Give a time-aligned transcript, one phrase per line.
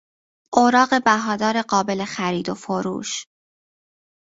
[0.53, 3.25] اوراق بهادار قابل خرید و فروش